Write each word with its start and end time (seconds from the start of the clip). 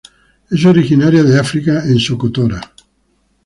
Es 0.49 0.65
originaria 0.65 1.21
de 1.21 1.39
África 1.39 1.85
en 1.85 1.99
Socotora. 1.99 2.59